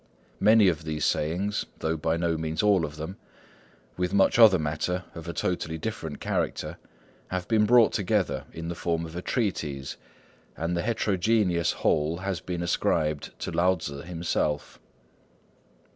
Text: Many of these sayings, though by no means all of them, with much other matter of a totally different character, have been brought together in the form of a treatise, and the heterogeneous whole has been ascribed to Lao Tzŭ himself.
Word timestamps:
Many 0.39 0.67
of 0.67 0.83
these 0.83 1.05
sayings, 1.05 1.67
though 1.77 1.95
by 1.95 2.17
no 2.17 2.35
means 2.35 2.63
all 2.63 2.85
of 2.85 2.95
them, 2.95 3.17
with 3.97 4.15
much 4.15 4.39
other 4.39 4.57
matter 4.57 5.03
of 5.13 5.27
a 5.27 5.31
totally 5.31 5.77
different 5.77 6.19
character, 6.19 6.77
have 7.27 7.47
been 7.47 7.67
brought 7.67 7.93
together 7.93 8.45
in 8.51 8.67
the 8.67 8.73
form 8.73 9.05
of 9.05 9.15
a 9.15 9.21
treatise, 9.21 9.97
and 10.57 10.75
the 10.75 10.81
heterogeneous 10.81 11.71
whole 11.85 12.17
has 12.17 12.41
been 12.41 12.63
ascribed 12.63 13.37
to 13.41 13.51
Lao 13.51 13.75
Tzŭ 13.75 14.03
himself. 14.03 14.79